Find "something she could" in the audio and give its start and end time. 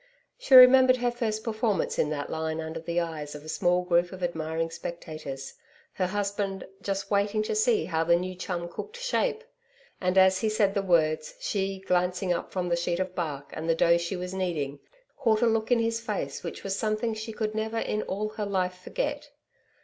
16.75-17.53